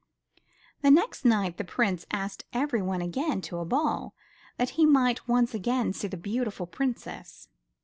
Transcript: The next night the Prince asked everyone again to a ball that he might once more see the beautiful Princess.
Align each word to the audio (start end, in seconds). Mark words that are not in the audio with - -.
The 0.81 0.89
next 0.89 1.25
night 1.25 1.57
the 1.57 1.63
Prince 1.63 2.07
asked 2.09 2.45
everyone 2.53 3.03
again 3.03 3.39
to 3.41 3.59
a 3.59 3.65
ball 3.65 4.15
that 4.57 4.71
he 4.71 4.83
might 4.83 5.27
once 5.27 5.53
more 5.53 5.93
see 5.93 6.07
the 6.07 6.17
beautiful 6.17 6.65
Princess. 6.65 7.49